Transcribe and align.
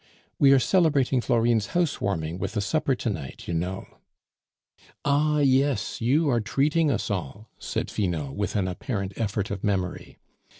"We 0.39 0.51
are 0.51 0.57
celebrating 0.57 1.21
Florine's 1.21 1.67
house 1.77 2.01
warming 2.01 2.39
with 2.39 2.57
a 2.57 2.59
supper 2.61 2.95
to 2.95 3.09
night, 3.11 3.47
you 3.47 3.53
know." 3.53 3.85
"Ah! 5.05 5.41
yes, 5.41 6.01
you 6.01 6.27
are 6.27 6.41
treating 6.41 6.89
us 6.89 7.11
all," 7.11 7.51
said 7.59 7.91
Finot, 7.91 8.33
with 8.33 8.55
an 8.55 8.67
apparent 8.67 9.13
effort 9.15 9.51
of 9.51 9.63
memory. 9.63 10.17